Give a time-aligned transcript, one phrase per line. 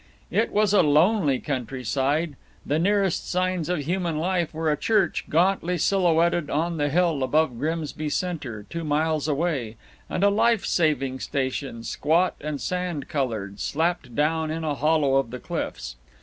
[0.31, 5.77] It was a lonely countryside; the nearest signs of human life were a church gauntly
[5.77, 9.75] silhouetted on the hill above Grimsby Center, two miles away,
[10.09, 15.29] and a life saving station, squat and sand colored, slapped down in a hollow of
[15.29, 15.97] the cliffs.